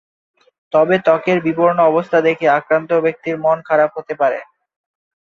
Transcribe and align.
তবে 0.73 0.95
ত্বকের 1.05 1.37
বিবর্ণ 1.41 1.79
অবস্থা 1.83 2.17
দেখে 2.21 2.45
আক্রান্ত 2.49 2.91
ব্যক্তির 3.03 3.35
মন 3.37 3.57
খারাপ 3.69 3.89
হতে 3.97 4.13
পারে। 4.21 4.39